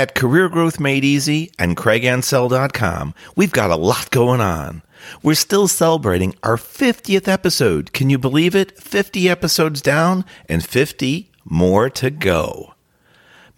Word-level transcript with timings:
At 0.00 0.14
Career 0.14 0.48
Growth 0.48 0.80
Made 0.80 1.04
Easy 1.04 1.52
and 1.58 1.76
CraigAnsell.com, 1.76 3.12
we've 3.36 3.52
got 3.52 3.70
a 3.70 3.76
lot 3.76 4.10
going 4.10 4.40
on. 4.40 4.80
We're 5.22 5.34
still 5.34 5.68
celebrating 5.68 6.34
our 6.42 6.56
50th 6.56 7.28
episode. 7.28 7.92
Can 7.92 8.08
you 8.08 8.16
believe 8.16 8.54
it? 8.54 8.80
50 8.80 9.28
episodes 9.28 9.82
down 9.82 10.24
and 10.48 10.64
50 10.64 11.30
more 11.44 11.90
to 11.90 12.08
go. 12.08 12.72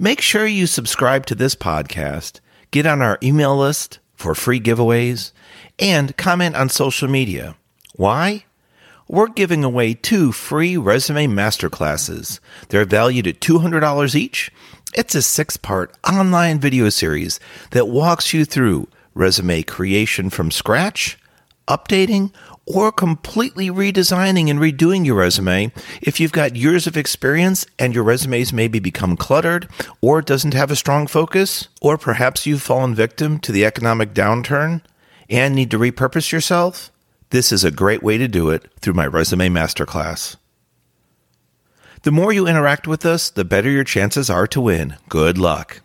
Make 0.01 0.21
sure 0.21 0.45
you 0.45 0.67
subscribe 0.67 1.27
to 1.27 1.37
this 1.37 1.55
podcast, 1.55 2.41
get 2.73 2.87
on 2.87 3.03
our 3.03 3.19
email 3.23 3.57
list 3.57 4.01
for 4.17 4.35
free 4.35 4.59
giveaways, 4.59 5.31
and 5.79 6.17
comment 6.17 6.57
on 6.57 6.71
social 6.71 7.07
media. 7.07 7.55
Why? 7.95 8.47
We're 9.07 9.29
giving 9.29 9.63
away 9.63 9.95
two 9.95 10.33
free 10.33 10.77
resume 10.77 11.29
masterclasses. 11.29 12.41
They're 12.71 12.85
valued 12.85 13.29
at 13.29 13.41
$200 13.41 14.15
each. 14.17 14.51
It's 14.95 15.15
a 15.15 15.23
six 15.23 15.57
part 15.57 15.95
online 16.07 16.61
video 16.61 16.91
series 16.91 17.41
that 17.71 17.89
walks 17.89 18.35
you 18.35 18.45
through 18.45 18.89
resume 19.15 19.63
creation 19.63 20.29
from 20.29 20.51
scratch, 20.51 21.19
updating, 21.67 22.31
or 22.67 22.93
completely 22.93 23.71
redesigning 23.71 24.51
and 24.51 24.59
redoing 24.59 25.07
your 25.07 25.15
resume 25.15 25.73
if 26.03 26.21
you've 26.21 26.33
got 26.33 26.57
years 26.57 26.87
of 26.87 26.99
experience 26.99 27.65
and 27.79 27.95
your 27.95 28.05
resumes 28.05 28.53
maybe 28.53 28.79
become 28.81 29.17
cluttered 29.17 29.67
or 30.03 30.21
doesn't 30.21 30.53
have 30.53 30.71
a 30.71 30.77
strong 30.77 31.07
focus, 31.07 31.69
or 31.81 31.97
perhaps 31.97 32.45
you've 32.45 32.61
fallen 32.61 32.95
victim 32.95 33.39
to 33.39 33.51
the 33.51 33.65
economic 33.65 34.13
downturn 34.13 34.83
and 35.31 35.55
need 35.55 35.71
to 35.71 35.79
repurpose 35.79 36.31
yourself, 36.31 36.93
this 37.31 37.51
is 37.51 37.65
a 37.65 37.71
great 37.71 38.03
way 38.03 38.19
to 38.19 38.29
do 38.29 38.51
it 38.51 38.71
through 38.81 38.93
my 38.93 39.07
Resume 39.07 39.49
Masterclass. 39.49 40.37
The 42.03 42.11
more 42.11 42.33
you 42.33 42.49
interact 42.49 42.87
with 42.87 43.07
us, 43.07 43.31
the 43.31 43.45
better 43.45 43.71
your 43.71 43.85
chances 43.85 44.29
are 44.29 44.47
to 44.49 44.61
win. 44.61 44.97
Good 45.09 45.39
luck. 45.39 45.83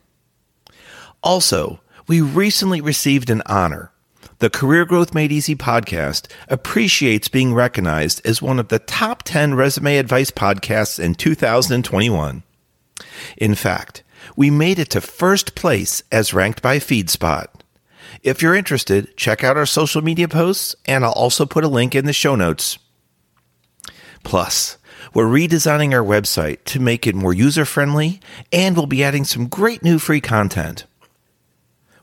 Also, 1.21 1.79
we 2.07 2.21
recently 2.21 2.81
received 2.81 3.29
an 3.29 3.43
honor 3.45 3.91
the 4.39 4.49
Career 4.51 4.85
Growth 4.85 5.15
Made 5.15 5.31
Easy 5.31 5.55
podcast 5.55 6.27
appreciates 6.47 7.27
being 7.27 7.55
recognized 7.55 8.21
as 8.23 8.39
one 8.39 8.59
of 8.59 8.67
the 8.67 8.77
top 8.77 9.23
10 9.23 9.55
resume 9.55 9.97
advice 9.97 10.29
podcasts 10.29 10.99
in 10.99 11.15
2021. 11.15 12.43
In 13.37 13.55
fact, 13.55 14.03
we 14.35 14.51
made 14.51 14.77
it 14.77 14.91
to 14.91 15.01
first 15.01 15.55
place 15.55 16.03
as 16.11 16.35
ranked 16.35 16.61
by 16.61 16.77
FeedSpot. 16.77 17.47
If 18.21 18.43
you're 18.43 18.53
interested, 18.55 19.17
check 19.17 19.43
out 19.43 19.57
our 19.57 19.65
social 19.65 20.03
media 20.03 20.27
posts, 20.27 20.75
and 20.85 21.03
I'll 21.03 21.13
also 21.13 21.47
put 21.47 21.63
a 21.63 21.67
link 21.67 21.95
in 21.95 22.05
the 22.05 22.13
show 22.13 22.35
notes. 22.35 22.77
Plus, 24.23 24.77
we're 25.13 25.25
redesigning 25.25 25.93
our 25.93 26.03
website 26.03 26.63
to 26.65 26.79
make 26.79 27.07
it 27.07 27.15
more 27.15 27.33
user 27.33 27.65
friendly, 27.65 28.19
and 28.51 28.75
we'll 28.75 28.85
be 28.85 29.03
adding 29.03 29.23
some 29.23 29.47
great 29.47 29.83
new 29.83 29.99
free 29.99 30.21
content. 30.21 30.85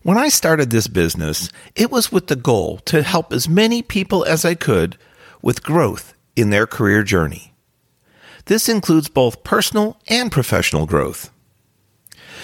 When 0.03 0.19
I 0.19 0.29
started 0.29 0.71
this 0.71 0.87
business, 0.87 1.51
it 1.75 1.91
was 1.91 2.13
with 2.13 2.27
the 2.27 2.37
goal 2.37 2.79
to 2.85 3.03
help 3.03 3.33
as 3.33 3.49
many 3.49 3.83
people 3.83 4.25
as 4.25 4.45
I 4.45 4.55
could 4.55 4.99
with 5.41 5.63
growth 5.63 6.15
in 6.37 6.51
their 6.51 6.67
career 6.67 7.03
journey. 7.03 7.55
This 8.47 8.69
includes 8.69 9.09
both 9.09 9.45
personal 9.45 9.99
and 10.07 10.31
professional 10.31 10.85
growth. 10.85 11.31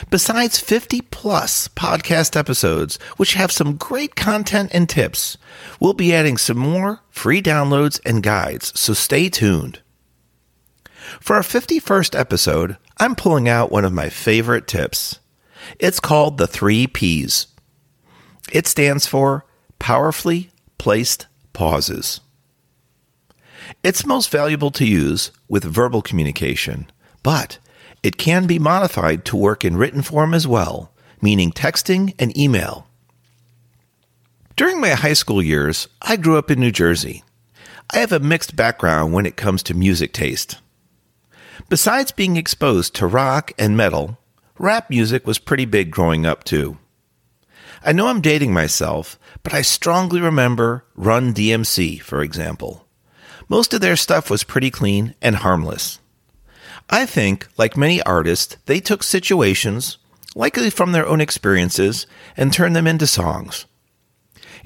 Besides 0.09 0.59
50 0.59 1.03
plus 1.03 1.69
podcast 1.69 2.37
episodes, 2.37 2.99
which 3.17 3.35
have 3.35 3.53
some 3.53 3.77
great 3.77 4.17
content 4.17 4.71
and 4.73 4.89
tips, 4.89 5.37
we'll 5.79 5.95
be 5.95 6.15
adding 6.15 6.39
some 6.39 6.57
more 6.57 7.01
free 7.11 7.43
downloads 7.43 8.01
and 8.07 8.23
guides, 8.23 8.79
so 8.79 8.95
stay 8.95 9.29
tuned. 9.29 9.81
For 11.21 11.37
our 11.37 11.43
51st 11.43 12.19
episode, 12.19 12.77
I'm 12.99 13.15
pulling 13.15 13.49
out 13.49 13.73
one 13.73 13.85
of 13.85 13.93
my 13.93 14.09
favorite 14.09 14.67
tips. 14.67 15.19
It's 15.79 16.01
called 16.01 16.39
the 16.39 16.47
three 16.47 16.87
P's. 16.87 17.49
It 18.53 18.67
stands 18.67 19.07
for 19.07 19.45
Powerfully 19.79 20.51
Placed 20.79 21.27
Pauses. 21.53 22.21
It's 23.83 24.07
most 24.07 24.31
valuable 24.31 24.71
to 24.73 24.87
use 24.87 25.31
with 25.49 25.65
verbal 25.65 26.03
communication, 26.03 26.91
but 27.23 27.59
it 28.03 28.17
can 28.17 28.47
be 28.47 28.59
modified 28.59 29.25
to 29.27 29.37
work 29.37 29.65
in 29.65 29.77
written 29.77 30.03
form 30.03 30.35
as 30.35 30.47
well, 30.47 30.93
meaning 31.21 31.53
texting 31.53 32.15
and 32.19 32.37
email. 32.37 32.87
During 34.57 34.81
my 34.81 34.91
high 34.91 35.15
school 35.15 35.43
years, 35.43 35.89
I 36.03 36.17
grew 36.17 36.37
up 36.37 36.51
in 36.51 36.61
New 36.61 36.71
Jersey. 36.71 37.25
I 37.93 37.99
have 37.99 38.13
a 38.13 38.21
mixed 38.21 38.57
background 38.57 39.13
when 39.13 39.27
it 39.27 39.37
comes 39.37 39.63
to 39.65 39.75
music 39.75 40.13
taste. 40.13 40.59
Besides 41.69 42.13
being 42.13 42.37
exposed 42.37 42.95
to 42.97 43.07
rock 43.07 43.53
and 43.59 43.77
metal, 43.77 44.19
rap 44.59 44.91
music 44.91 45.27
was 45.27 45.39
pretty 45.39 45.65
big 45.65 45.91
growing 45.91 46.27
up 46.27 46.45
too. 46.45 46.79
I 47.83 47.93
know 47.93 48.09
I'm 48.09 48.21
dating 48.21 48.53
myself, 48.53 49.19
but 49.43 49.55
I 49.55 49.63
strongly 49.63 50.21
remember 50.21 50.85
Run 50.95 51.33
DMC, 51.33 52.01
for 52.01 52.23
example. 52.23 52.87
Most 53.49 53.73
of 53.73 53.81
their 53.81 53.97
stuff 53.97 54.31
was 54.31 54.45
pretty 54.45 54.71
clean 54.71 55.15
and 55.23 55.37
harmless. 55.37 55.99
I 56.91 57.07
think, 57.07 57.49
like 57.57 57.77
many 57.77 58.03
artists, 58.03 58.57
they 58.67 58.81
took 58.81 59.03
situations, 59.03 59.97
likely 60.35 60.69
from 60.71 60.93
their 60.93 61.07
own 61.07 61.21
experiences, 61.21 62.07
and 62.37 62.53
turned 62.53 62.77
them 62.77 62.87
into 62.87 63.07
songs. 63.07 63.65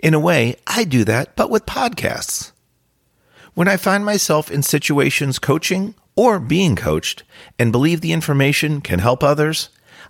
In 0.02 0.14
a 0.14 0.20
way, 0.20 0.56
I 0.66 0.84
do 0.84 1.04
that, 1.04 1.36
but 1.36 1.50
with 1.50 1.66
podcasts. 1.66 2.52
When 3.54 3.68
I 3.68 3.76
find 3.76 4.04
myself 4.04 4.50
in 4.50 4.62
situations 4.62 5.38
coaching 5.38 5.94
or 6.16 6.40
being 6.40 6.74
coached 6.74 7.22
and 7.58 7.70
believe 7.70 8.00
the 8.00 8.12
information 8.12 8.80
can 8.80 8.98
help 8.98 9.22
others, 9.22 9.68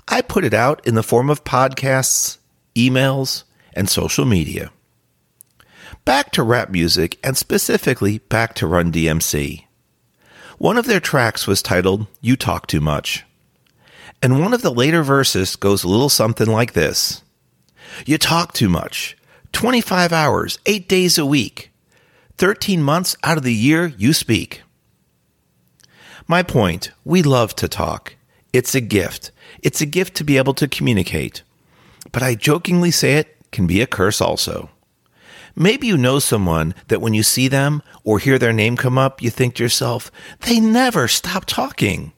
I 0.09 0.23
put 0.23 0.45
it 0.45 0.55
out 0.55 0.87
in 0.87 0.95
the 0.95 1.03
form 1.03 1.29
of 1.29 1.45
podcasts 1.45 2.39
emails, 2.75 3.45
and 3.73 3.89
social 3.89 4.25
media. 4.25 4.71
Back 6.05 6.33
to 6.33 6.43
rap 6.43 6.71
music, 6.71 7.19
and 7.25 7.37
specifically 7.37 8.19
back 8.19 8.55
to 8.57 8.67
Run 8.67 8.93
DMC. 8.93 9.64
One 10.59 10.77
of 10.77 10.87
their 10.87 11.01
tracks 11.01 11.47
was 11.47 11.63
titled 11.63 12.07
You 12.21 12.37
Talk 12.37 12.67
Too 12.67 12.81
Much. 12.81 13.25
And 14.23 14.41
one 14.41 14.55
of 14.55 14.63
the 14.63 14.73
later 14.73 15.03
verses 15.03 15.57
goes 15.57 15.85
a 15.85 15.89
little 15.89 16.09
something 16.09 16.47
like 16.47 16.73
this 16.73 17.23
You 18.07 18.19
talk 18.19 18.53
too 18.53 18.69
much. 18.69 19.17
25 19.53 20.13
hours, 20.13 20.59
8 20.67 20.89
days 20.89 21.19
a 21.19 21.27
week. 21.27 21.71
13 22.39 22.83
months 22.83 23.17
out 23.23 23.37
of 23.37 23.45
the 23.45 23.55
year 23.55 23.87
you 23.97 24.13
speak. 24.13 24.63
My 26.27 26.43
point 26.43 26.91
we 27.05 27.23
love 27.23 27.55
to 27.57 27.69
talk. 27.69 28.17
It's 28.53 28.75
a 28.75 28.81
gift. 28.81 29.31
It's 29.63 29.81
a 29.81 29.87
gift 29.87 30.15
to 30.17 30.25
be 30.25 30.37
able 30.37 30.55
to 30.55 30.69
communicate 30.69 31.43
but 32.15 32.23
I 32.23 32.37
jokingly 32.37 32.93
say 32.93 33.15
it 33.15 33.37
can 33.51 33.67
be 33.67 33.81
a 33.81 33.89
curse 33.89 34.21
also. 34.21 34.71
Maybe 35.57 35.87
you 35.87 35.97
know 35.97 36.19
someone 36.19 36.75
that 36.89 37.01
when 37.01 37.15
you 37.15 37.23
see 37.23 37.49
them 37.49 37.83
or 38.03 38.19
hear 38.19 38.39
their 38.39 38.53
name 38.53 38.77
come 38.77 38.99
up, 38.99 39.23
you 39.23 39.31
think 39.31 39.55
to 39.55 39.63
yourself, 39.63 40.11
they 40.41 40.59
never 40.59 41.07
stop 41.07 41.45
talking. 41.45 42.13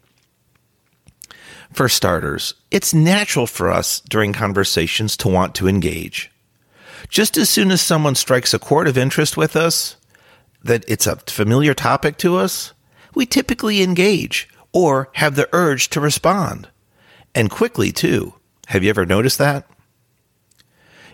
For 1.72 1.88
starters, 1.88 2.54
it's 2.70 2.94
natural 2.94 3.46
for 3.46 3.70
us 3.70 4.00
during 4.00 4.32
conversations 4.32 5.16
to 5.19 5.28
want 5.28 5.54
to 5.56 5.69
engage. 5.69 6.30
Just 7.10 7.36
as 7.36 7.50
soon 7.50 7.70
as 7.70 7.82
someone 7.82 8.14
strikes 8.14 8.54
a 8.54 8.58
chord 8.58 8.88
of 8.88 8.96
interest 8.96 9.36
with 9.36 9.54
us, 9.54 9.96
that 10.62 10.84
it's 10.88 11.06
a 11.06 11.16
familiar 11.16 11.75
topic 11.75 12.16
to 12.19 12.36
us, 12.36 12.72
we 13.14 13.26
typically 13.26 13.82
engage 13.82 14.48
or 14.72 15.10
have 15.14 15.36
the 15.36 15.48
urge 15.52 15.91
to 15.91 16.00
respond. 16.00 16.69
And 17.34 17.50
quickly, 17.50 17.92
too. 17.92 18.34
Have 18.69 18.82
you 18.82 18.91
ever 18.91 19.04
noticed 19.06 19.38
that? 19.38 19.69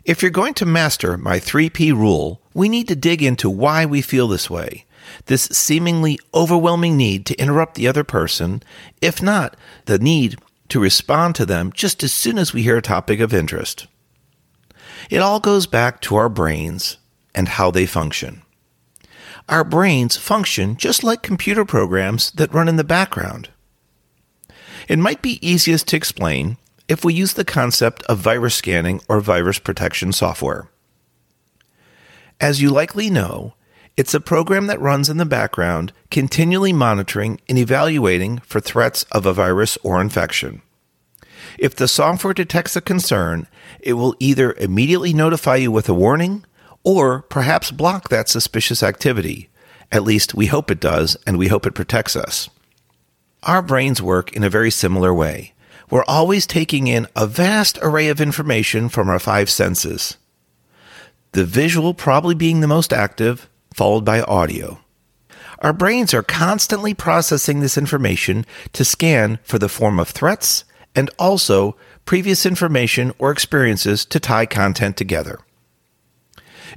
If 0.05 0.21
you're 0.21 0.33
going 0.33 0.55
to 0.55 0.67
master 0.67 1.17
my 1.17 1.39
3P 1.39 1.93
rule, 1.93 2.43
we 2.55 2.69
need 2.69 2.88
to 2.88 2.97
dig 2.97 3.23
into 3.23 3.49
why 3.49 3.87
we 3.87 4.03
feel 4.03 4.26
this 4.26 4.50
way. 4.50 4.85
This 5.26 5.44
seemingly 5.44 6.19
overwhelming 6.35 6.97
need 6.97 7.25
to 7.26 7.37
interrupt 7.37 7.76
the 7.76 7.87
other 7.87 8.03
person, 8.03 8.62
if 9.00 9.23
not 9.23 9.56
the 9.85 10.00
need 10.00 10.38
to 10.71 10.81
respond 10.81 11.37
to 11.37 11.47
them 11.47 11.73
just 11.73 12.03
as 12.03 12.12
soon 12.12 12.37
as 12.37 12.53
we 12.53 12.62
hear 12.62 12.76
a 12.76 12.82
topic 12.82 13.21
of 13.21 13.32
interest. 13.32 13.87
It 15.09 15.19
all 15.19 15.38
goes 15.38 15.67
back 15.67 16.00
to 16.03 16.17
our 16.17 16.29
brains 16.29 16.99
and 17.32 17.49
how 17.49 17.71
they 17.71 17.87
function. 17.87 18.43
Our 19.49 19.62
brains 19.62 20.17
function 20.17 20.76
just 20.76 21.05
like 21.05 21.23
computer 21.23 21.65
programs 21.65 22.32
that 22.32 22.53
run 22.53 22.69
in 22.69 22.76
the 22.76 22.85
background. 22.85 23.50
It 24.88 24.99
might 24.99 25.23
be 25.23 25.47
easiest 25.47 25.87
to 25.88 25.97
explain 25.97 26.56
if 26.93 27.06
we 27.06 27.15
use 27.15 27.33
the 27.33 27.44
concept 27.44 28.03
of 28.03 28.19
virus 28.19 28.55
scanning 28.55 29.00
or 29.09 29.19
virus 29.19 29.59
protection 29.59 30.12
software. 30.12 30.69
As 32.39 32.61
you 32.61 32.69
likely 32.69 33.09
know, 33.09 33.55
it's 33.97 34.12
a 34.12 34.21
program 34.21 34.67
that 34.67 34.79
runs 34.79 35.09
in 35.09 35.17
the 35.17 35.25
background, 35.25 35.94
continually 36.11 36.71
monitoring 36.71 37.41
and 37.49 37.56
evaluating 37.56 38.41
for 38.41 38.61
threats 38.61 39.05
of 39.05 39.25
a 39.25 39.33
virus 39.33 39.79
or 39.83 40.03
infection. 40.03 40.61
If 41.59 41.75
the 41.75 41.89
software 41.89 42.35
detects 42.35 42.77
a 42.77 42.83
concern, 42.83 43.47
it 43.81 43.95
will 43.95 44.15
either 44.19 44.53
immediately 44.59 45.15
notify 45.15 45.56
you 45.56 45.73
with 45.73 45.88
a 45.88 45.95
warning 45.95 46.45
or 46.85 47.23
perhaps 47.23 47.71
block 47.71 48.11
that 48.11 48.29
suspicious 48.29 48.83
activity. 48.83 49.49
At 49.91 50.03
least 50.03 50.35
we 50.35 50.47
hope 50.47 50.71
it 50.71 50.81
does, 50.81 51.17
and 51.27 51.38
we 51.38 51.49
hope 51.49 51.65
it 51.65 51.75
protects 51.75 52.17
us. 52.17 52.50
Our 53.45 53.62
brains 53.62 54.03
work 54.03 54.35
in 54.35 54.45
a 54.45 54.50
very 54.50 54.71
similar 54.71 55.15
way 55.15 55.55
We're 55.93 56.05
always 56.09 56.47
taking 56.47 56.87
in 56.87 57.06
a 57.15 57.27
vast 57.27 57.79
array 57.83 58.09
of 58.09 58.19
information 58.19 58.89
from 58.89 59.11
our 59.11 59.19
five 59.19 59.50
senses. 59.50 60.17
The 61.33 61.44
visual 61.44 61.93
probably 61.93 62.35
being 62.35 62.61
the 62.61 62.67
most 62.67 62.94
active, 62.94 63.47
followed 63.75 64.03
by 64.03 64.23
audio. 64.23 64.81
Our 65.59 65.75
brains 65.75 66.15
are 66.15 66.23
constantly 66.23 66.94
processing 66.94 67.61
this 67.61 67.77
information 67.77 68.47
to 68.73 68.87
scan 68.87 69.39
for 69.43 69.59
the 69.59 69.69
form 69.69 70.00
of 70.00 70.09
threats 70.09 70.65
and 70.94 71.11
also 71.19 71.77
previous 72.06 72.47
information 72.47 73.12
or 73.19 73.31
experiences 73.31 74.06
to 74.06 74.19
tie 74.19 74.47
content 74.47 74.97
together. 74.97 75.41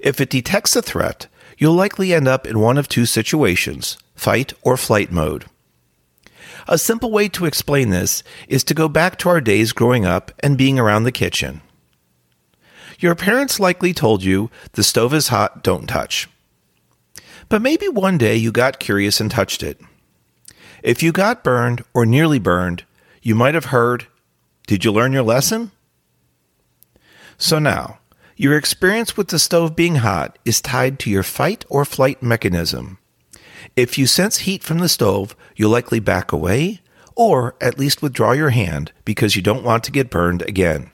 If 0.01 0.19
it 0.19 0.29
detects 0.29 0.75
a 0.75 0.81
threat, 0.81 1.27
you'll 1.57 1.73
likely 1.73 2.13
end 2.13 2.27
up 2.27 2.45
in 2.45 2.59
one 2.59 2.77
of 2.77 2.89
two 2.89 3.05
situations 3.05 3.97
fight 4.13 4.51
or 4.61 4.75
flight 4.75 5.09
mode. 5.09 5.45
A 6.67 6.77
simple 6.77 7.11
way 7.11 7.27
to 7.29 7.45
explain 7.45 7.89
this 7.89 8.23
is 8.47 8.63
to 8.65 8.73
go 8.73 8.87
back 8.87 9.17
to 9.19 9.29
our 9.29 9.41
days 9.41 9.73
growing 9.73 10.05
up 10.05 10.31
and 10.39 10.57
being 10.57 10.79
around 10.79 11.03
the 11.03 11.11
kitchen. 11.11 11.61
Your 12.99 13.15
parents 13.15 13.59
likely 13.59 13.93
told 13.93 14.23
you 14.23 14.49
the 14.73 14.83
stove 14.83 15.13
is 15.13 15.27
hot, 15.27 15.63
don't 15.63 15.87
touch. 15.87 16.29
But 17.49 17.61
maybe 17.61 17.87
one 17.87 18.17
day 18.17 18.35
you 18.35 18.51
got 18.51 18.79
curious 18.79 19.19
and 19.19 19.29
touched 19.29 19.63
it. 19.63 19.79
If 20.81 21.03
you 21.03 21.11
got 21.11 21.43
burned 21.43 21.83
or 21.93 22.05
nearly 22.05 22.39
burned, 22.39 22.85
you 23.21 23.35
might 23.35 23.55
have 23.55 23.65
heard, 23.65 24.07
Did 24.67 24.85
you 24.85 24.91
learn 24.91 25.13
your 25.13 25.23
lesson? 25.23 25.71
So 27.37 27.59
now, 27.59 27.99
your 28.37 28.57
experience 28.57 29.15
with 29.15 29.27
the 29.29 29.39
stove 29.39 29.75
being 29.75 29.95
hot 29.97 30.37
is 30.45 30.61
tied 30.61 30.99
to 30.99 31.09
your 31.09 31.23
fight 31.23 31.65
or 31.69 31.85
flight 31.85 32.21
mechanism. 32.21 32.97
If 33.75 33.97
you 33.97 34.07
sense 34.07 34.39
heat 34.39 34.63
from 34.63 34.79
the 34.79 34.89
stove, 34.89 35.35
you'll 35.55 35.71
likely 35.71 35.99
back 35.99 36.31
away 36.31 36.81
or 37.15 37.55
at 37.61 37.79
least 37.79 38.01
withdraw 38.01 38.33
your 38.33 38.49
hand 38.49 38.91
because 39.05 39.35
you 39.35 39.41
don't 39.41 39.63
want 39.63 39.83
to 39.85 39.91
get 39.91 40.09
burned 40.09 40.41
again. 40.43 40.91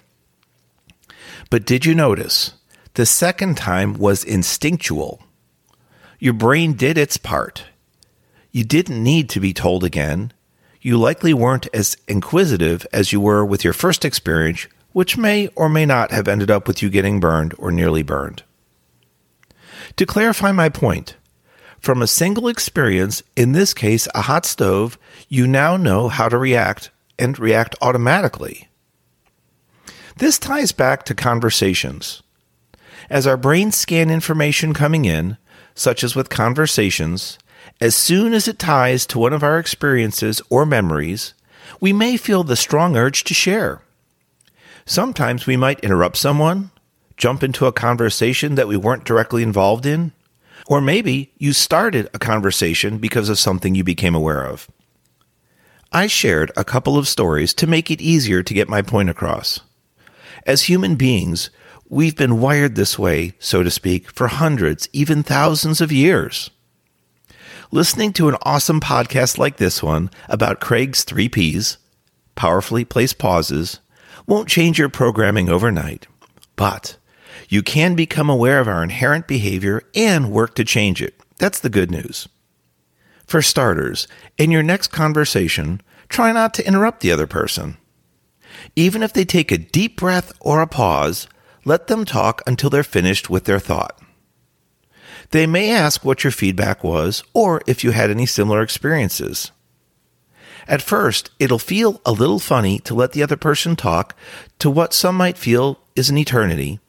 But 1.49 1.65
did 1.65 1.85
you 1.85 1.93
notice? 1.95 2.53
The 2.93 3.05
second 3.05 3.57
time 3.57 3.95
was 3.95 4.23
instinctual. 4.23 5.21
Your 6.19 6.33
brain 6.33 6.73
did 6.73 6.97
its 6.97 7.17
part. 7.17 7.65
You 8.51 8.63
didn't 8.63 9.01
need 9.01 9.29
to 9.29 9.39
be 9.39 9.53
told 9.53 9.83
again. 9.83 10.33
You 10.81 10.97
likely 10.97 11.33
weren't 11.33 11.67
as 11.73 11.97
inquisitive 12.07 12.85
as 12.93 13.11
you 13.11 13.19
were 13.19 13.45
with 13.45 13.63
your 13.63 13.73
first 13.73 14.03
experience, 14.05 14.67
which 14.91 15.17
may 15.17 15.47
or 15.55 15.69
may 15.69 15.85
not 15.85 16.11
have 16.11 16.27
ended 16.27 16.51
up 16.51 16.67
with 16.67 16.81
you 16.81 16.89
getting 16.89 17.19
burned 17.19 17.55
or 17.57 17.71
nearly 17.71 18.03
burned. 18.03 18.43
To 19.97 20.05
clarify 20.05 20.51
my 20.51 20.69
point, 20.69 21.15
from 21.81 22.01
a 22.01 22.07
single 22.07 22.47
experience, 22.47 23.23
in 23.35 23.51
this 23.53 23.73
case 23.73 24.07
a 24.13 24.21
hot 24.21 24.45
stove, 24.45 24.97
you 25.27 25.47
now 25.47 25.75
know 25.75 26.07
how 26.07 26.29
to 26.29 26.37
react 26.37 26.91
and 27.17 27.37
react 27.39 27.75
automatically. 27.81 28.69
This 30.17 30.37
ties 30.37 30.71
back 30.71 31.03
to 31.05 31.15
conversations. 31.15 32.21
As 33.09 33.25
our 33.25 33.37
brains 33.37 33.75
scan 33.75 34.11
information 34.11 34.73
coming 34.73 35.05
in, 35.05 35.37
such 35.73 36.03
as 36.03 36.15
with 36.15 36.29
conversations, 36.29 37.39
as 37.79 37.95
soon 37.95 38.33
as 38.33 38.47
it 38.47 38.59
ties 38.59 39.07
to 39.07 39.19
one 39.19 39.33
of 39.33 39.43
our 39.43 39.57
experiences 39.57 40.41
or 40.49 40.65
memories, 40.67 41.33
we 41.79 41.91
may 41.91 42.15
feel 42.15 42.43
the 42.43 42.55
strong 42.55 42.95
urge 42.95 43.23
to 43.23 43.33
share. 43.33 43.81
Sometimes 44.85 45.47
we 45.47 45.57
might 45.57 45.79
interrupt 45.79 46.17
someone, 46.17 46.69
jump 47.17 47.43
into 47.43 47.65
a 47.65 47.71
conversation 47.71 48.55
that 48.55 48.67
we 48.67 48.77
weren't 48.77 49.03
directly 49.05 49.41
involved 49.41 49.85
in, 49.85 50.11
or 50.71 50.79
maybe 50.79 51.33
you 51.37 51.51
started 51.51 52.09
a 52.13 52.17
conversation 52.17 52.97
because 52.97 53.27
of 53.27 53.37
something 53.37 53.75
you 53.75 53.83
became 53.83 54.15
aware 54.15 54.47
of. 54.47 54.69
I 55.91 56.07
shared 56.07 56.49
a 56.55 56.63
couple 56.63 56.97
of 56.97 57.09
stories 57.09 57.53
to 57.55 57.67
make 57.67 57.91
it 57.91 57.99
easier 57.99 58.41
to 58.41 58.53
get 58.53 58.69
my 58.69 58.81
point 58.81 59.09
across. 59.09 59.59
As 60.47 60.61
human 60.63 60.95
beings, 60.95 61.49
we've 61.89 62.15
been 62.15 62.39
wired 62.39 62.75
this 62.75 62.97
way, 62.97 63.33
so 63.37 63.63
to 63.63 63.69
speak, 63.69 64.11
for 64.11 64.29
hundreds, 64.29 64.87
even 64.93 65.23
thousands 65.23 65.81
of 65.81 65.91
years. 65.91 66.49
Listening 67.71 68.13
to 68.13 68.29
an 68.29 68.37
awesome 68.43 68.79
podcast 68.79 69.37
like 69.37 69.57
this 69.57 69.83
one 69.83 70.09
about 70.29 70.61
Craig's 70.61 71.03
three 71.03 71.27
P's, 71.27 71.79
powerfully 72.35 72.85
placed 72.85 73.17
pauses, 73.17 73.81
won't 74.25 74.47
change 74.47 74.79
your 74.79 74.87
programming 74.87 75.49
overnight, 75.49 76.07
but 76.55 76.95
you 77.51 77.61
can 77.61 77.95
become 77.95 78.29
aware 78.29 78.61
of 78.61 78.67
our 78.69 78.81
inherent 78.81 79.27
behavior 79.27 79.83
and 79.93 80.31
work 80.31 80.55
to 80.55 80.63
change 80.63 81.01
it. 81.01 81.19
That's 81.37 81.59
the 81.59 81.69
good 81.69 81.91
news. 81.91 82.29
For 83.25 83.41
starters, 83.41 84.07
in 84.37 84.51
your 84.51 84.63
next 84.63 84.87
conversation, 84.87 85.81
try 86.07 86.31
not 86.31 86.53
to 86.53 86.65
interrupt 86.65 87.01
the 87.01 87.11
other 87.11 87.27
person. 87.27 87.75
Even 88.77 89.03
if 89.03 89.11
they 89.11 89.25
take 89.25 89.51
a 89.51 89.57
deep 89.57 89.97
breath 89.97 90.31
or 90.39 90.61
a 90.61 90.67
pause, 90.67 91.27
let 91.65 91.87
them 91.87 92.05
talk 92.05 92.41
until 92.47 92.69
they're 92.69 92.83
finished 92.83 93.29
with 93.29 93.43
their 93.43 93.59
thought. 93.59 94.01
They 95.31 95.45
may 95.45 95.71
ask 95.71 96.05
what 96.05 96.23
your 96.23 96.31
feedback 96.31 96.85
was 96.85 97.21
or 97.33 97.61
if 97.67 97.83
you 97.83 97.91
had 97.91 98.09
any 98.09 98.25
similar 98.25 98.61
experiences. 98.61 99.51
At 100.69 100.81
first, 100.81 101.31
it'll 101.37 101.59
feel 101.59 101.99
a 102.05 102.13
little 102.13 102.39
funny 102.39 102.79
to 102.79 102.93
let 102.93 103.11
the 103.11 103.23
other 103.23 103.35
person 103.35 103.75
talk 103.75 104.15
to 104.59 104.69
what 104.69 104.93
some 104.93 105.17
might 105.17 105.37
feel 105.37 105.79
is 105.97 106.09
an 106.09 106.17
eternity, 106.17 106.79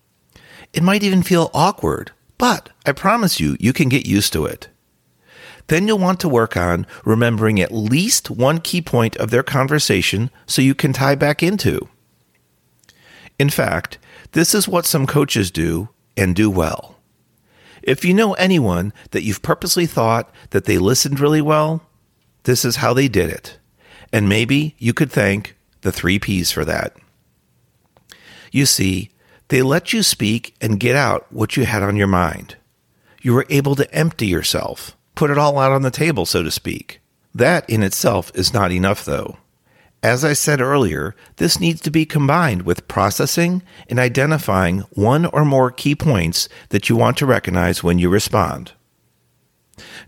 it 0.73 0.83
might 0.83 1.03
even 1.03 1.23
feel 1.23 1.51
awkward, 1.53 2.13
but 2.39 2.71
I 2.87 2.93
promise 2.93 3.41
you, 3.41 3.57
you 3.61 3.73
can 3.73 3.89
get 3.89 4.07
used 4.07 4.33
to 4.33 4.47
it. 4.47 4.69
Then 5.69 5.87
you'll 5.87 5.99
want 5.99 6.21
to 6.21 6.29
work 6.29 6.57
on 6.57 6.87
remembering 7.05 7.61
at 7.61 7.73
least 7.73 8.31
one 8.31 8.59
key 8.59 8.83
point 8.83 9.17
of 9.17 9.31
their 9.31 9.43
conversation 9.43 10.31
so 10.47 10.61
you 10.61 10.75
can 10.75 10.93
tie 10.93 11.15
back 11.15 11.43
into. 11.43 11.89
In 13.39 13.49
fact, 13.49 13.99
this 14.33 14.55
is 14.55 14.69
what 14.69 14.87
some 14.87 15.07
coaches 15.07 15.51
do 15.51 15.89
and 16.17 16.35
do 16.35 16.51
well. 16.51 16.97
If 17.83 18.05
you 18.05 18.15
know 18.15 18.35
anyone 18.35 18.93
that 19.11 19.23
you've 19.23 19.43
purposely 19.43 19.87
thought 19.87 20.31
that 20.51 20.65
they 20.65 20.79
listened 20.79 21.21
really 21.21 21.41
well, 21.41 21.83
this 22.45 22.65
is 22.65 22.77
how 22.77 22.93
they 22.93 23.09
did 23.09 23.31
it. 23.31 23.59
And 24.13 24.29
maybe 24.29 24.75
you 24.79 24.93
could 24.93 25.11
thank 25.11 25.57
the 25.83 25.93
three 25.93 26.19
P's 26.19 26.51
for 26.51 26.65
that. 26.65 26.97
You 28.51 28.67
see, 28.67 29.11
they 29.53 29.61
let 29.61 29.93
you 29.93 30.03
speak 30.03 30.55
and 30.63 30.81
get 30.81 30.97
out 30.97 31.27
what 31.31 31.59
you 31.59 31.67
had 31.67 31.83
on 31.83 31.95
your 31.95 32.07
mind. 32.07 32.57
You 33.21 33.35
were 33.35 33.45
able 33.51 33.75
to 33.75 33.95
empty 33.95 34.27
yourself, 34.27 34.97
put 35.15 35.31
it 35.31 35.37
all 35.37 35.59
out 35.59 35.73
on 35.73 35.83
the 35.83 35.91
table, 35.91 36.25
so 36.25 36.43
to 36.43 36.51
speak. 36.51 37.03
That 37.35 37.69
in 37.69 37.83
itself 37.83 38.33
is 38.35 38.55
not 38.55 38.73
enough, 38.73 39.05
though. 39.05 39.37
As 40.03 40.25
I 40.25 40.33
said 40.33 40.63
earlier, 40.63 41.15
this 41.37 41.61
needs 41.61 41.83
to 41.83 41.91
be 41.91 42.07
combined 42.07 42.63
with 42.63 42.89
processing 42.89 43.63
and 43.91 43.99
identifying 43.99 44.87
one 44.93 45.27
or 45.27 45.45
more 45.45 45.71
key 45.71 45.95
points 45.95 46.49
that 46.71 46.89
you 46.89 46.97
want 46.97 47.19
to 47.19 47.27
recognize 47.27 47.83
when 47.83 47.99
you 47.99 48.09
respond. 48.09 48.73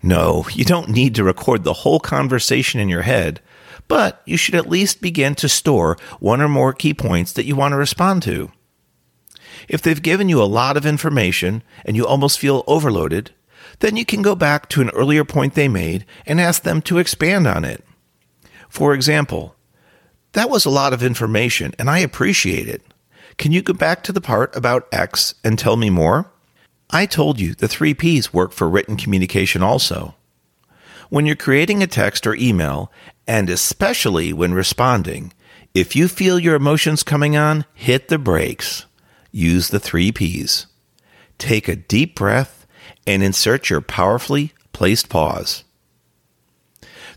No, 0.02 0.46
you 0.54 0.64
don't 0.64 0.88
need 0.88 1.14
to 1.16 1.22
record 1.22 1.64
the 1.64 1.80
whole 1.84 2.00
conversation 2.00 2.80
in 2.80 2.88
your 2.88 3.02
head, 3.02 3.42
but 3.88 4.22
you 4.24 4.38
should 4.38 4.54
at 4.54 4.70
least 4.70 5.02
begin 5.02 5.34
to 5.34 5.50
store 5.50 5.98
one 6.18 6.40
or 6.40 6.48
more 6.48 6.72
key 6.72 6.94
points 6.94 7.30
that 7.34 7.44
you 7.44 7.54
want 7.54 7.72
to 7.72 7.76
respond 7.76 8.22
to. 8.22 8.50
If 9.68 9.82
they've 9.82 10.02
given 10.02 10.28
you 10.28 10.42
a 10.42 10.44
lot 10.44 10.76
of 10.76 10.86
information 10.86 11.62
and 11.84 11.96
you 11.96 12.06
almost 12.06 12.38
feel 12.38 12.64
overloaded, 12.66 13.32
then 13.80 13.96
you 13.96 14.04
can 14.04 14.22
go 14.22 14.34
back 14.34 14.68
to 14.70 14.80
an 14.80 14.90
earlier 14.90 15.24
point 15.24 15.54
they 15.54 15.68
made 15.68 16.04
and 16.26 16.40
ask 16.40 16.62
them 16.62 16.82
to 16.82 16.98
expand 16.98 17.46
on 17.46 17.64
it. 17.64 17.84
For 18.68 18.94
example, 18.94 19.54
that 20.32 20.50
was 20.50 20.64
a 20.64 20.70
lot 20.70 20.92
of 20.92 21.02
information 21.02 21.74
and 21.78 21.88
I 21.88 21.98
appreciate 21.98 22.68
it. 22.68 22.82
Can 23.36 23.52
you 23.52 23.62
go 23.62 23.72
back 23.72 24.02
to 24.04 24.12
the 24.12 24.20
part 24.20 24.54
about 24.54 24.88
X 24.92 25.34
and 25.42 25.58
tell 25.58 25.76
me 25.76 25.90
more? 25.90 26.30
I 26.90 27.06
told 27.06 27.40
you 27.40 27.54
the 27.54 27.68
three 27.68 27.94
P's 27.94 28.32
work 28.32 28.52
for 28.52 28.68
written 28.68 28.96
communication 28.96 29.62
also. 29.62 30.14
When 31.08 31.26
you're 31.26 31.36
creating 31.36 31.82
a 31.82 31.86
text 31.86 32.26
or 32.26 32.34
email, 32.34 32.92
and 33.26 33.48
especially 33.48 34.32
when 34.32 34.54
responding, 34.54 35.32
if 35.74 35.96
you 35.96 36.08
feel 36.08 36.38
your 36.38 36.54
emotions 36.54 37.02
coming 37.02 37.36
on, 37.36 37.64
hit 37.74 38.08
the 38.08 38.18
brakes 38.18 38.86
use 39.34 39.68
the 39.68 39.80
three 39.80 40.12
P's. 40.12 40.66
Take 41.38 41.68
a 41.68 41.76
deep 41.76 42.14
breath 42.14 42.66
and 43.06 43.22
insert 43.22 43.68
your 43.68 43.80
powerfully 43.80 44.52
placed 44.72 45.08
pause. 45.08 45.64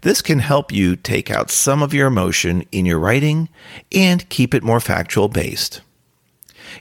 This 0.01 0.21
can 0.21 0.39
help 0.39 0.71
you 0.71 0.95
take 0.95 1.29
out 1.29 1.51
some 1.51 1.81
of 1.81 1.93
your 1.93 2.07
emotion 2.07 2.63
in 2.71 2.85
your 2.85 2.99
writing 2.99 3.49
and 3.91 4.27
keep 4.29 4.53
it 4.53 4.63
more 4.63 4.79
factual 4.79 5.27
based. 5.27 5.81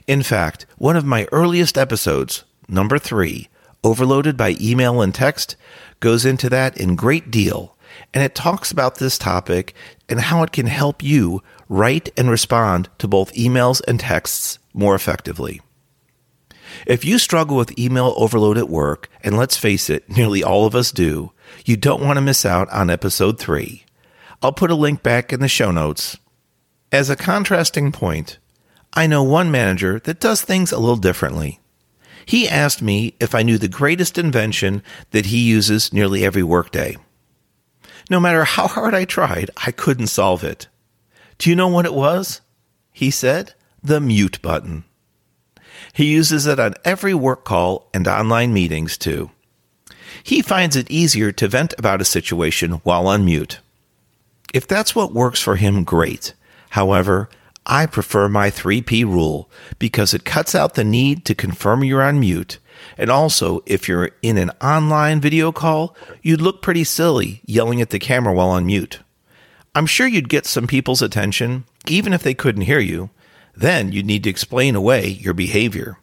In 0.07 0.23
fact, 0.23 0.65
one 0.77 0.95
of 0.95 1.05
my 1.05 1.27
earliest 1.31 1.77
episodes, 1.77 2.43
number 2.67 2.99
three, 2.99 3.49
Overloaded 3.83 4.35
by 4.35 4.57
Email 4.59 5.01
and 5.01 5.13
Text, 5.13 5.55
goes 5.99 6.25
into 6.25 6.49
that 6.49 6.77
in 6.77 6.95
great 6.95 7.29
deal, 7.31 7.77
and 8.13 8.23
it 8.23 8.35
talks 8.35 8.71
about 8.71 8.95
this 8.95 9.17
topic 9.17 9.73
and 10.09 10.19
how 10.19 10.43
it 10.43 10.51
can 10.51 10.65
help 10.65 11.03
you 11.03 11.41
write 11.69 12.09
and 12.17 12.29
respond 12.29 12.89
to 12.97 13.07
both 13.07 13.33
emails 13.33 13.81
and 13.87 13.99
texts 13.99 14.59
more 14.77 14.95
effectively. 14.95 15.61
If 16.85 17.03
you 17.03 17.17
struggle 17.17 17.57
with 17.57 17.77
email 17.77 18.13
overload 18.17 18.57
at 18.57 18.69
work, 18.69 19.09
and 19.23 19.37
let's 19.37 19.57
face 19.57 19.89
it, 19.89 20.09
nearly 20.09 20.43
all 20.43 20.65
of 20.65 20.75
us 20.75 20.91
do, 20.91 21.31
you 21.65 21.77
don't 21.77 22.03
want 22.03 22.17
to 22.17 22.21
miss 22.21 22.45
out 22.45 22.69
on 22.69 22.89
episode 22.89 23.39
3. 23.39 23.83
I'll 24.41 24.53
put 24.53 24.71
a 24.71 24.75
link 24.75 25.01
back 25.01 25.33
in 25.33 25.39
the 25.39 25.47
show 25.47 25.71
notes. 25.71 26.17
As 26.91 27.09
a 27.09 27.15
contrasting 27.15 27.91
point, 27.91 28.37
I 28.93 29.07
know 29.07 29.23
one 29.23 29.51
manager 29.51 29.99
that 30.01 30.19
does 30.19 30.41
things 30.41 30.71
a 30.71 30.79
little 30.79 30.97
differently. 30.97 31.59
He 32.25 32.47
asked 32.47 32.81
me 32.81 33.15
if 33.19 33.33
I 33.33 33.43
knew 33.43 33.57
the 33.57 33.67
greatest 33.67 34.17
invention 34.17 34.83
that 35.11 35.27
he 35.27 35.39
uses 35.39 35.93
nearly 35.93 36.25
every 36.25 36.43
workday. 36.43 36.97
No 38.09 38.19
matter 38.19 38.43
how 38.43 38.67
hard 38.67 38.93
I 38.93 39.05
tried, 39.05 39.49
I 39.65 39.71
couldn't 39.71 40.07
solve 40.07 40.43
it. 40.43 40.67
Do 41.37 41.49
you 41.49 41.55
know 41.55 41.67
what 41.67 41.85
it 41.85 41.93
was? 41.93 42.41
He 42.91 43.11
said, 43.11 43.53
the 43.87 44.01
mute 44.01 44.41
button. 44.41 44.83
He 45.93 46.11
uses 46.11 46.45
it 46.45 46.59
on 46.59 46.73
every 46.83 47.13
work 47.13 47.45
call 47.45 47.89
and 47.93 48.07
online 48.07 48.53
meetings 48.53 48.97
too. 48.97 49.31
He 50.23 50.41
finds 50.41 50.75
it 50.75 50.91
easier 50.91 51.31
to 51.31 51.47
vent 51.47 51.73
about 51.77 52.01
a 52.01 52.05
situation 52.05 52.73
while 52.83 53.07
on 53.07 53.23
mute. 53.23 53.59
If 54.53 54.67
that's 54.67 54.93
what 54.93 55.13
works 55.13 55.39
for 55.39 55.55
him, 55.55 55.83
great. 55.83 56.33
However, 56.71 57.29
I 57.65 57.85
prefer 57.85 58.27
my 58.27 58.49
3P 58.49 59.05
rule 59.05 59.49
because 59.79 60.13
it 60.13 60.25
cuts 60.25 60.53
out 60.53 60.73
the 60.73 60.83
need 60.83 61.25
to 61.25 61.35
confirm 61.35 61.83
you're 61.83 62.03
on 62.03 62.19
mute. 62.19 62.59
And 62.97 63.09
also, 63.09 63.61
if 63.65 63.87
you're 63.87 64.11
in 64.21 64.37
an 64.37 64.51
online 64.61 65.21
video 65.21 65.51
call, 65.51 65.95
you'd 66.21 66.41
look 66.41 66.61
pretty 66.61 66.83
silly 66.83 67.41
yelling 67.45 67.81
at 67.81 67.89
the 67.89 67.99
camera 67.99 68.33
while 68.33 68.49
on 68.49 68.65
mute. 68.65 68.99
I'm 69.73 69.85
sure 69.85 70.07
you'd 70.07 70.29
get 70.29 70.45
some 70.45 70.67
people's 70.67 71.01
attention, 71.01 71.65
even 71.87 72.11
if 72.11 72.23
they 72.23 72.33
couldn't 72.33 72.63
hear 72.63 72.79
you. 72.79 73.09
Then 73.57 73.91
you'd 73.91 74.05
need 74.05 74.23
to 74.25 74.29
explain 74.29 74.75
away 74.75 75.07
your 75.07 75.33
behavior. 75.33 75.97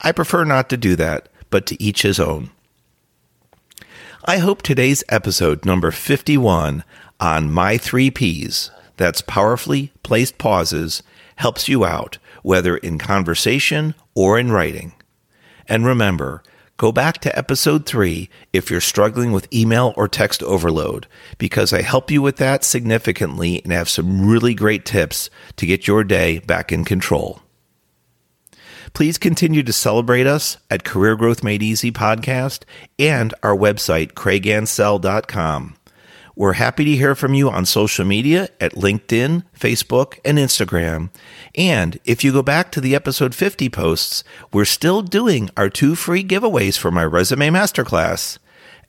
I 0.00 0.12
prefer 0.12 0.44
not 0.44 0.70
to 0.70 0.78
do 0.78 0.96
that, 0.96 1.28
but 1.50 1.66
to 1.66 1.82
each 1.82 2.00
his 2.00 2.18
own. 2.18 2.50
I 4.24 4.38
hope 4.38 4.62
today's 4.62 5.04
episode 5.10 5.66
number 5.66 5.90
51 5.90 6.84
on 7.20 7.52
My 7.52 7.76
Three 7.76 8.10
Ps 8.10 8.70
that's 8.96 9.20
powerfully 9.20 9.92
placed 10.02 10.38
pauses 10.38 11.02
helps 11.36 11.68
you 11.68 11.84
out, 11.84 12.16
whether 12.42 12.78
in 12.78 12.96
conversation 12.96 13.94
or 14.14 14.38
in 14.38 14.50
writing. 14.50 14.94
And 15.68 15.84
remember, 15.84 16.42
go 16.76 16.92
back 16.92 17.18
to 17.18 17.38
episode 17.38 17.86
three 17.86 18.28
if 18.52 18.70
you're 18.70 18.80
struggling 18.80 19.32
with 19.32 19.52
email 19.52 19.92
or 19.96 20.08
text 20.08 20.42
overload, 20.42 21.06
because 21.38 21.72
I 21.72 21.82
help 21.82 22.10
you 22.10 22.22
with 22.22 22.36
that 22.36 22.64
significantly 22.64 23.60
and 23.62 23.72
have 23.72 23.88
some 23.88 24.26
really 24.26 24.54
great 24.54 24.84
tips 24.84 25.30
to 25.56 25.66
get 25.66 25.86
your 25.86 26.04
day 26.04 26.38
back 26.40 26.72
in 26.72 26.84
control. 26.84 27.40
Please 28.92 29.18
continue 29.18 29.62
to 29.62 29.72
celebrate 29.72 30.26
us 30.26 30.56
at 30.70 30.84
Career 30.84 31.16
Growth 31.16 31.42
Made 31.42 31.62
Easy 31.62 31.92
podcast 31.92 32.62
and 32.98 33.34
our 33.42 33.54
website, 33.54 34.12
craigansell.com. 34.12 35.76
We're 36.38 36.52
happy 36.52 36.84
to 36.84 36.90
hear 36.90 37.14
from 37.14 37.32
you 37.32 37.48
on 37.48 37.64
social 37.64 38.04
media 38.04 38.50
at 38.60 38.74
LinkedIn, 38.74 39.44
Facebook, 39.58 40.18
and 40.22 40.36
Instagram. 40.36 41.08
And 41.54 41.98
if 42.04 42.22
you 42.22 42.30
go 42.30 42.42
back 42.42 42.70
to 42.72 42.80
the 42.82 42.94
episode 42.94 43.34
50 43.34 43.70
posts, 43.70 44.22
we're 44.52 44.66
still 44.66 45.00
doing 45.00 45.48
our 45.56 45.70
two 45.70 45.94
free 45.94 46.22
giveaways 46.22 46.76
for 46.76 46.90
my 46.90 47.06
resume 47.06 47.48
masterclass. 47.48 48.36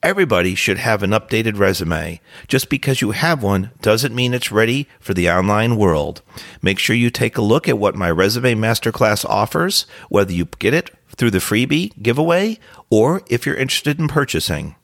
Everybody 0.04 0.56
should 0.56 0.80
have 0.80 1.04
an 1.04 1.12
updated 1.12 1.58
resume. 1.58 2.20
Just 2.50 2.70
because 2.70 3.00
you 3.00 3.12
have 3.12 3.42
one 3.42 3.72
doesn't 3.82 4.13
mean 4.13 4.34
it's 4.34 4.51
ready 4.51 4.89
for 5.00 5.13
the 5.13 5.30
online 5.30 5.77
world. 5.77 6.22
Make 6.62 6.80
sure 6.80 6.98
you 6.98 7.10
take 7.10 7.38
a 7.38 7.42
look 7.42 7.70
at 7.70 7.80
what 7.80 7.96
my 7.96 8.12
resume 8.12 8.56
masterclass 8.56 9.24
offers, 9.24 9.86
whether 10.10 10.34
you 10.34 10.50
get 10.60 10.74
it 10.74 10.92
through 11.16 11.32
the 11.32 11.38
freebie 11.38 11.94
giveaway 12.04 12.60
or 12.89 13.22
if 13.30 13.46
you're 13.46 13.56
interested 13.56 14.00
in 14.01 14.10
purchasing. 14.10 14.75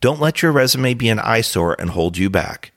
Don't 0.00 0.20
let 0.20 0.42
your 0.42 0.52
resume 0.52 0.94
be 0.94 1.08
an 1.08 1.18
eyesore 1.18 1.74
and 1.78 1.90
hold 1.90 2.16
you 2.16 2.30
back. 2.30 2.72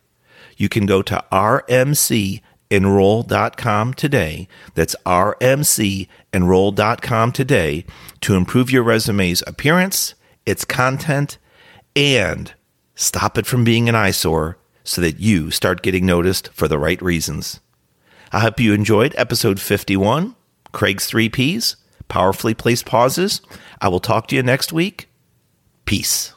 You 0.56 0.70
can 0.70 0.86
go 0.86 1.02
to 1.04 1.24
rmcenroll.com 1.32 3.94
today. 3.94 4.48
That's 4.74 4.96
rmcenroll.com 5.06 7.32
today 7.32 7.86
to 8.22 8.36
improve 8.36 8.72
your 8.72 8.84
resume's 8.84 9.44
appearance, 9.46 10.16
its 10.46 10.66
content, 10.66 11.38
and 11.96 12.54
stop 12.96 13.38
it 13.38 13.46
from 13.46 13.64
being 13.64 13.88
an 13.88 13.96
eyesore 13.96 14.58
so 14.84 15.02
that 15.02 15.20
you 15.20 15.52
start 15.52 15.84
getting 15.84 16.06
noticed 16.06 16.50
for 16.54 16.68
the 16.68 16.80
right 16.80 17.02
reasons. 17.02 17.60
I 18.32 18.40
hope 18.40 18.60
you 18.60 18.74
enjoyed 18.74 19.14
episode 19.18 19.60
51, 19.60 20.36
Craig's 20.72 21.06
Three 21.06 21.30
Ps, 21.30 21.76
Powerfully 22.08 22.54
Placed 22.54 22.86
Pauses. 22.86 23.42
I 23.80 23.90
will 23.90 24.00
talk 24.00 24.28
to 24.28 24.36
you 24.36 24.44
next 24.44 24.74
week. 24.74 25.10
Peace. 25.86 26.34